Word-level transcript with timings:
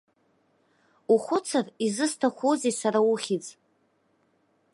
Ухәыцыр, 1.13 1.65
изысҭахузеи 1.85 2.73
сара 2.79 2.99
ухьӡ?! 3.11 3.45